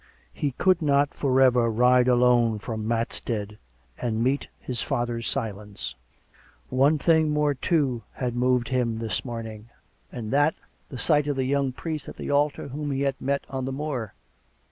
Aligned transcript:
He 0.33 0.53
could 0.53 0.81
not 0.81 1.13
for 1.13 1.39
ever 1.41 1.69
ride 1.69 2.07
alone 2.07 2.57
from 2.57 2.87
Matstead 2.87 3.59
and 3.99 4.23
meet 4.23 4.47
his 4.59 4.81
father's 4.81 5.27
silence. 5.27 5.93
One 6.71 6.97
thing 6.97 7.29
more, 7.29 7.53
too, 7.53 8.01
had 8.13 8.35
moved 8.35 8.69
him 8.69 8.97
this 8.97 9.23
morning; 9.23 9.69
and 10.11 10.31
that, 10.33 10.55
the 10.89 10.97
sight 10.97 11.27
of 11.27 11.35
the 11.35 11.43
young 11.45 11.71
priest 11.71 12.07
at 12.09 12.15
the 12.15 12.31
altar 12.31 12.69
whom 12.69 12.89
he 12.89 13.01
had 13.01 13.21
met 13.21 13.45
on 13.47 13.65
the 13.65 13.71
moor. 13.71 14.15